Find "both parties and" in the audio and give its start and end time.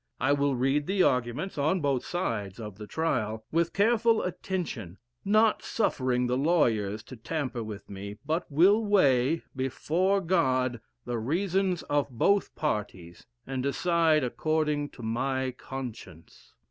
12.09-13.61